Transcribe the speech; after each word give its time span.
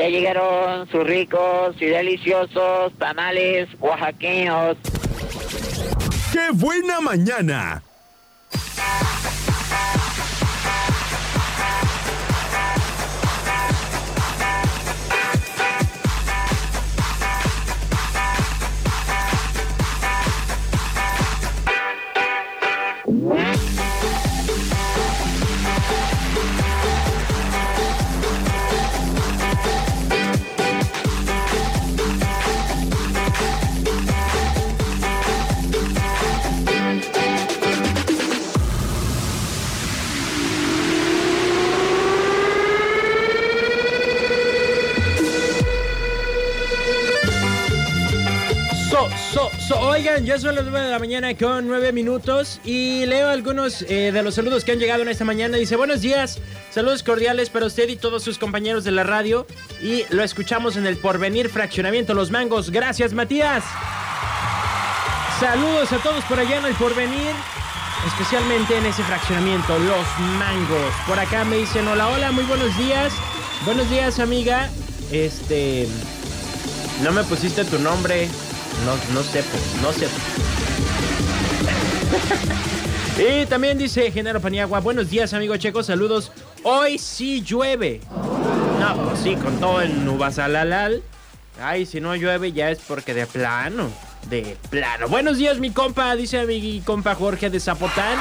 Ya 0.00 0.08
llegaron 0.08 0.88
sus 0.88 1.04
ricos 1.04 1.76
y 1.78 1.84
deliciosos 1.84 2.90
tamales 2.96 3.68
oaxaqueños. 3.80 4.78
¡Qué 6.32 6.48
buena 6.54 7.02
mañana! 7.02 7.82
Oigan, 49.80 50.24
ya 50.24 50.38
son 50.38 50.54
las 50.54 50.64
9 50.64 50.86
de 50.86 50.90
la 50.90 50.98
mañana 50.98 51.36
con 51.36 51.68
9 51.68 51.92
minutos 51.92 52.60
y 52.64 53.06
leo 53.06 53.28
algunos 53.28 53.82
eh, 53.82 54.10
de 54.12 54.22
los 54.22 54.34
saludos 54.34 54.64
que 54.64 54.72
han 54.72 54.78
llegado 54.78 55.02
en 55.02 55.08
esta 55.08 55.24
mañana. 55.24 55.56
Dice, 55.56 55.76
buenos 55.76 56.00
días, 56.00 56.38
saludos 56.70 57.02
cordiales 57.02 57.50
para 57.50 57.66
usted 57.66 57.88
y 57.88 57.96
todos 57.96 58.22
sus 58.22 58.38
compañeros 58.38 58.84
de 58.84 58.90
la 58.90 59.04
radio 59.04 59.46
y 59.82 60.04
lo 60.10 60.22
escuchamos 60.22 60.76
en 60.76 60.86
el 60.86 60.96
Porvenir 60.96 61.48
Fraccionamiento 61.48 62.14
Los 62.14 62.30
Mangos. 62.30 62.70
Gracias, 62.70 63.12
Matías. 63.12 63.64
Saludos 65.38 65.92
a 65.92 65.98
todos 65.98 66.24
por 66.24 66.38
allá 66.38 66.58
en 66.58 66.66
el 66.66 66.74
Porvenir, 66.74 67.32
especialmente 68.06 68.76
en 68.76 68.86
ese 68.86 69.02
fraccionamiento, 69.04 69.78
Los 69.78 70.06
Mangos. 70.38 70.94
Por 71.06 71.18
acá 71.18 71.44
me 71.44 71.56
dicen, 71.56 71.86
hola, 71.88 72.08
hola, 72.08 72.32
muy 72.32 72.44
buenos 72.44 72.76
días. 72.76 73.12
Buenos 73.64 73.88
días, 73.90 74.18
amiga. 74.18 74.68
Este... 75.12 75.86
No 77.02 77.12
me 77.12 77.24
pusiste 77.24 77.64
tu 77.64 77.78
nombre. 77.78 78.28
No, 78.84 78.96
no 79.14 79.22
sé, 79.22 79.44
no 79.82 79.92
sé. 79.92 80.08
y 83.42 83.46
también 83.46 83.78
dice 83.78 84.10
Genaro 84.10 84.40
Paniagua, 84.40 84.80
buenos 84.80 85.10
días 85.10 85.34
amigo 85.34 85.56
Checo, 85.56 85.82
saludos. 85.82 86.32
Hoy 86.62 86.98
sí 86.98 87.42
llueve. 87.42 88.00
No, 88.80 89.04
pues 89.04 89.20
sí, 89.20 89.36
con 89.36 89.60
todo 89.60 89.80
el 89.80 90.04
nubasalalal. 90.04 91.02
Ay, 91.60 91.84
si 91.84 92.00
no 92.00 92.14
llueve 92.16 92.52
ya 92.52 92.70
es 92.70 92.78
porque 92.80 93.12
de 93.12 93.26
plano, 93.26 93.90
de 94.28 94.56
plano. 94.70 95.08
Buenos 95.08 95.36
días 95.36 95.58
mi 95.58 95.70
compa, 95.70 96.16
dice 96.16 96.46
mi 96.46 96.80
compa 96.80 97.14
Jorge 97.14 97.50
de 97.50 97.60
Zapotán. 97.60 98.18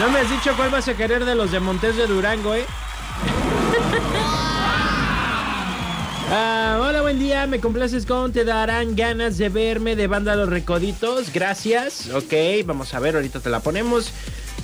No 0.00 0.10
me 0.10 0.18
has 0.18 0.28
dicho 0.28 0.52
cuál 0.56 0.70
vas 0.70 0.88
a 0.88 0.94
querer 0.94 1.24
de 1.24 1.36
los 1.36 1.52
de 1.52 1.60
Montes 1.60 1.96
de 1.96 2.08
Durango, 2.08 2.54
¿eh? 2.56 2.66
Ah, 6.36 6.80
hola, 6.80 7.00
buen 7.00 7.20
día. 7.20 7.46
Me 7.46 7.60
complaces 7.60 8.06
con 8.06 8.32
Te 8.32 8.44
darán 8.44 8.96
ganas 8.96 9.38
de 9.38 9.48
verme 9.50 9.94
de 9.94 10.08
banda 10.08 10.34
Los 10.34 10.48
Recoditos. 10.48 11.32
Gracias. 11.32 12.10
Ok, 12.10 12.32
vamos 12.64 12.92
a 12.92 12.98
ver, 12.98 13.14
ahorita 13.14 13.38
te 13.38 13.50
la 13.50 13.60
ponemos. 13.60 14.12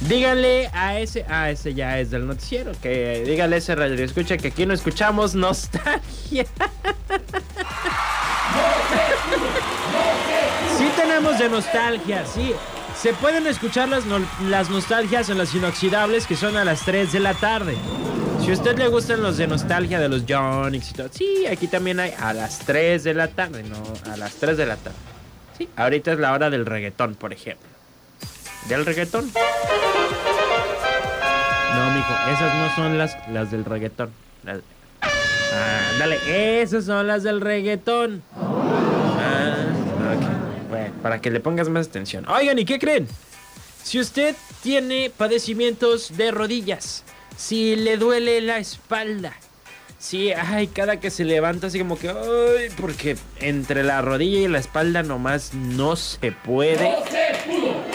Díganle 0.01 0.69
a 0.73 0.98
ese. 0.98 1.25
Ah, 1.29 1.48
ese 1.48 1.73
ya 1.73 2.01
es 2.01 2.11
del 2.11 2.27
noticiero. 2.27 2.73
Que 2.83 3.23
díganle 3.25 3.55
a 3.55 3.59
ese 3.61 3.77
radio. 3.77 4.05
Escucha 4.05 4.37
que 4.37 4.48
aquí 4.48 4.67
no 4.67 4.75
escuchamos 4.75 5.37
nostalgia. 5.37 6.45
sí, 10.77 10.91
tenemos 10.97 11.39
de 11.39 11.48
nostalgia, 11.51 12.27
sí. 12.27 12.53
Se 13.01 13.13
pueden 13.13 13.47
escuchar 13.47 13.89
las, 13.89 14.03
las 14.48 14.70
nostalgias 14.70 15.29
en 15.29 15.39
las 15.39 15.55
inoxidables 15.55 16.27
que 16.27 16.35
son 16.35 16.57
a 16.57 16.64
las 16.64 16.80
3 16.80 17.13
de 17.13 17.20
la 17.20 17.35
tarde. 17.35 17.77
Si 18.45 18.52
usted 18.52 18.78
le 18.78 18.89
gustan 18.89 19.23
los 19.23 19.36
de 19.36 19.46
nostalgia 19.46 20.01
de 20.01 20.08
los 20.08 20.24
Jonix 20.27 20.90
y 20.90 20.95
todo, 20.95 21.08
sí, 21.12 21.46
aquí 21.46 21.68
también 21.68 22.01
hay 22.01 22.12
a 22.18 22.33
las 22.33 22.61
3 22.61 23.05
de 23.05 23.14
la 23.14 23.28
tarde, 23.28 23.62
no, 23.62 23.77
a 24.11 24.17
las 24.17 24.34
3 24.34 24.56
de 24.56 24.67
la 24.67 24.77
tarde. 24.77 24.96
Sí, 25.56 25.68
ahorita 25.77 26.12
es 26.12 26.18
la 26.18 26.33
hora 26.33 26.50
del 26.50 26.67
reggaetón, 26.67 27.14
por 27.14 27.33
ejemplo. 27.33 27.68
¿Del 28.68 28.84
reggaetón? 28.86 29.30
No, 31.74 31.90
mijo, 31.95 32.14
esas 32.33 32.55
no 32.55 32.74
son 32.74 32.98
las, 32.98 33.17
las 33.30 33.50
del 33.50 33.64
reggaetón. 33.64 34.11
Ah, 34.46 35.92
dale, 35.98 36.62
esas 36.62 36.84
son 36.86 37.06
las 37.06 37.23
del 37.23 37.40
reggaetón. 37.40 38.23
Ah, 38.34 39.67
ok. 40.17 40.70
Bueno, 40.70 40.95
para 41.02 41.20
que 41.20 41.30
le 41.30 41.40
pongas 41.40 41.68
más 41.68 41.89
atención. 41.89 42.29
Oigan, 42.29 42.58
¿y 42.58 42.64
qué 42.64 42.79
creen? 42.79 43.06
Si 43.83 43.98
usted 43.98 44.34
tiene 44.62 45.11
padecimientos 45.17 46.17
de 46.17 46.30
rodillas, 46.30 47.05
si 47.40 47.74
le 47.74 47.96
duele 47.96 48.42
la 48.42 48.58
espalda. 48.58 49.33
Si, 49.98 50.33
ay, 50.33 50.67
cada 50.68 51.01
que 51.01 51.11
se 51.11 51.24
levanta 51.24 51.68
así 51.68 51.78
como 51.78 51.98
que, 51.98 52.11
ay, 52.11 52.68
porque 52.78 53.17
entre 53.40 53.83
la 53.83 54.02
rodilla 54.02 54.40
y 54.40 54.48
la 54.48 54.58
espalda 54.58 55.02
nomás 55.02 55.55
no 55.55 55.96
se 55.96 56.33
puede. 56.33 56.95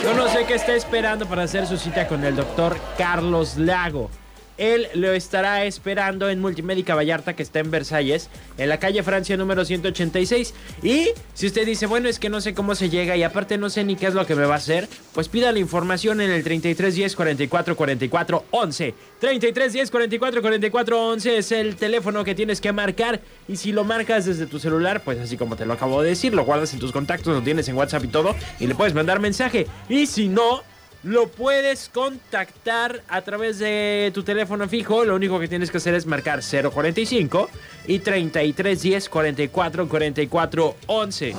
Yo 0.03 0.13
no 0.16 0.28
sé 0.29 0.45
qué 0.45 0.55
está 0.55 0.75
esperando 0.75 1.28
para 1.28 1.44
hacer 1.44 1.67
su 1.67 1.78
cita 1.78 2.07
con 2.07 2.23
el 2.23 2.35
doctor 2.35 2.78
Carlos 2.97 3.57
Lago. 3.57 4.09
Él 4.57 4.88
lo 4.93 5.11
estará 5.11 5.66
esperando 5.66 6.29
en 6.29 6.39
Multimédica 6.39 6.95
Vallarta, 6.95 7.35
que 7.35 7.43
está 7.43 7.59
en 7.59 7.71
Versalles, 7.71 8.29
en 8.57 8.69
la 8.69 8.79
calle 8.79 9.03
Francia 9.03 9.38
número 9.38 9.66
186. 9.66 10.53
Y 10.83 11.09
si 11.33 11.47
usted 11.47 11.66
dice, 11.66 11.85
bueno, 11.88 12.07
es 12.09 12.19
que 12.19 12.29
no 12.29 12.41
sé 12.41 12.53
cómo 12.53 12.75
se 12.75 12.89
llega 12.89 13.17
y 13.17 13.23
aparte 13.23 13.57
no 13.57 13.69
sé 13.69 13.83
ni 13.83 13.95
qué 13.95 14.07
es 14.07 14.13
lo 14.13 14.25
que 14.25 14.35
me 14.35 14.45
va 14.45 14.55
a 14.55 14.57
hacer, 14.57 14.88
pues 15.13 15.27
pida 15.27 15.51
la 15.51 15.59
información 15.59 16.21
en 16.21 16.31
el 16.31 16.43
3310 16.43 17.16
44 17.16 17.75
44 17.75 18.45
11. 18.51 18.93
3310 19.19 19.91
44 19.91 20.41
44 20.41 21.07
11 21.09 21.37
es 21.37 21.51
el 21.51 21.75
teléfono 21.75 22.23
que 22.23 22.35
tienes 22.35 22.61
que 22.61 22.72
marcar. 22.72 23.22
Y 23.47 23.57
si 23.57 23.72
lo 23.72 23.83
marcas 23.83 24.25
desde 24.25 24.45
tu 24.45 24.59
celular, 24.59 25.03
pues 25.03 25.19
así 25.19 25.37
como 25.37 25.55
te 25.55 25.66
lo 25.66 25.73
acabo 25.73 26.01
de 26.01 26.09
decir, 26.09 26.33
lo 26.33 26.45
guardas 26.45 26.73
en 26.73 26.79
tus 26.79 26.91
contactos, 26.91 27.35
lo 27.35 27.41
tienes 27.41 27.67
en 27.67 27.75
WhatsApp 27.75 28.05
y 28.05 28.07
todo, 28.07 28.35
y 28.59 28.67
le 28.67 28.75
puedes 28.75 28.93
mandar 28.93 29.19
mensaje. 29.19 29.67
Y 29.89 30.05
si 30.07 30.27
no, 30.27 30.63
lo 31.05 31.27
puedes 31.27 31.89
contactar 31.89 33.03
a 33.07 33.21
través 33.21 33.59
de 33.59 34.11
tu 34.13 34.23
teléfono 34.23 34.67
fijo. 34.67 35.05
Lo 35.05 35.16
único 35.16 35.39
que 35.39 35.47
tienes 35.47 35.69
que 35.69 35.77
hacer 35.77 35.93
es 35.93 36.07
marcar 36.07 36.41
045 36.41 37.49
y 37.88 37.99
3310 37.99 39.09
44 39.09 39.88
44 39.88 40.75
11. 40.88 41.35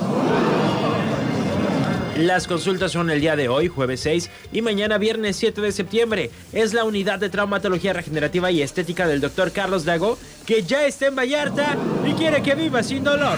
Las 2.15 2.47
consultas 2.47 2.93
son 2.93 3.11
el 3.11 3.21
día 3.21 3.35
de 3.35 3.47
hoy, 3.47 3.67
jueves 3.67 3.99
6, 3.99 4.31
y 4.51 4.61
mañana, 4.63 4.97
viernes 4.97 5.35
7 5.35 5.61
de 5.61 5.71
septiembre. 5.71 6.31
Es 6.51 6.73
la 6.73 6.83
unidad 6.83 7.19
de 7.19 7.29
traumatología 7.29 7.93
regenerativa 7.93 8.49
y 8.49 8.61
estética 8.61 9.05
del 9.05 9.21
doctor 9.21 9.51
Carlos 9.51 9.85
Dago, 9.85 10.17
que 10.45 10.63
ya 10.63 10.87
está 10.87 11.07
en 11.07 11.15
Vallarta 11.15 11.77
y 12.07 12.13
quiere 12.13 12.41
que 12.41 12.55
viva 12.55 12.81
sin 12.81 13.03
dolor. 13.03 13.37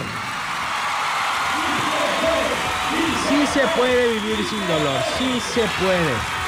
Se 3.52 3.66
puede 3.76 4.12
vivir 4.12 4.44
sin 4.48 4.66
dolor, 4.68 5.00
sí 5.18 5.40
se 5.40 5.62
puede. 5.82 6.39